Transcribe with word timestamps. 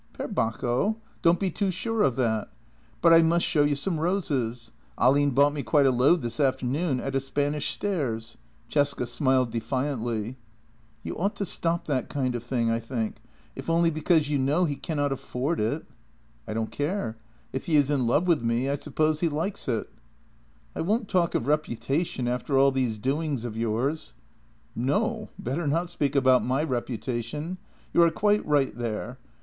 "Per 0.13 0.27
Bacco. 0.27 0.95
Don't 1.21 1.39
be 1.39 1.51
too 1.51 1.69
sure 1.69 2.01
of 2.01 2.15
that. 2.15 2.49
But 3.03 3.13
I 3.13 3.21
must 3.21 3.45
show 3.45 3.63
you 3.63 3.75
some 3.75 3.99
roses. 3.99 4.71
Ahlin 4.97 5.29
bought 5.35 5.53
me 5.53 5.61
quite 5.61 5.85
a 5.85 5.91
load 5.91 6.23
this 6.23 6.39
afternoon 6.39 6.99
at 6.99 7.13
a 7.13 7.19
Spanish 7.19 7.69
stairs." 7.71 8.37
Cesca 8.67 9.05
smiled 9.07 9.51
defiantly." 9.51 10.37
You 11.03 11.15
ought 11.19 11.35
to 11.35 11.45
stop 11.45 11.85
that 11.85 12.09
kind 12.09 12.33
of 12.33 12.43
thing, 12.43 12.71
I 12.71 12.79
think— 12.79 13.17
if 13.55 13.69
only 13.69 13.91
be 13.91 14.01
cause 14.01 14.27
you 14.27 14.39
know 14.39 14.65
he 14.65 14.75
cannot 14.75 15.11
afford 15.11 15.59
it."" 15.59 15.85
I 16.47 16.55
don't 16.55 16.71
care. 16.71 17.15
If 17.53 17.67
he 17.67 17.75
is 17.75 17.91
in 17.91 18.07
love 18.07 18.25
with 18.25 18.41
me, 18.41 18.71
I 18.71 18.75
suppose 18.77 19.19
he 19.19 19.29
likes 19.29 19.67
it." 19.67 19.85
JENNY 19.85 19.85
51" 19.85 19.93
I 20.77 20.81
won't 20.81 21.09
talk 21.09 21.35
of 21.35 21.45
reputation 21.45 22.27
after 22.27 22.57
all 22.57 22.71
these 22.71 22.97
doings 22.97 23.45
of 23.45 23.55
yours."" 23.55 24.15
No, 24.89 25.29
better 25.37 25.67
not 25.67 25.91
speak 25.91 26.15
about 26.15 26.43
my 26.43 26.63
reputation. 26.63 27.59
You 27.93 28.01
are 28.01 28.09
quite 28.09 28.43
right 28.47 28.75
there. 28.75 29.19